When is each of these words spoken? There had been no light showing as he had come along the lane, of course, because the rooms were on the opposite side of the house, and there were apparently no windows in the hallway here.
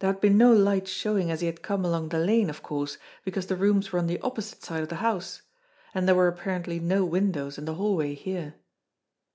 There 0.00 0.12
had 0.12 0.20
been 0.20 0.36
no 0.36 0.52
light 0.52 0.86
showing 0.86 1.30
as 1.30 1.40
he 1.40 1.46
had 1.46 1.62
come 1.62 1.82
along 1.82 2.10
the 2.10 2.18
lane, 2.18 2.50
of 2.50 2.62
course, 2.62 2.98
because 3.24 3.46
the 3.46 3.56
rooms 3.56 3.90
were 3.90 3.98
on 3.98 4.06
the 4.06 4.20
opposite 4.20 4.62
side 4.62 4.82
of 4.82 4.90
the 4.90 4.96
house, 4.96 5.40
and 5.94 6.06
there 6.06 6.14
were 6.14 6.28
apparently 6.28 6.78
no 6.78 7.06
windows 7.06 7.56
in 7.56 7.64
the 7.64 7.76
hallway 7.76 8.12
here. 8.14 8.56